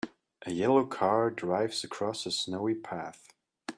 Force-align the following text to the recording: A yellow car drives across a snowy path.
A 0.47 0.51
yellow 0.51 0.87
car 0.87 1.29
drives 1.29 1.83
across 1.83 2.25
a 2.25 2.31
snowy 2.31 2.73
path. 2.73 3.27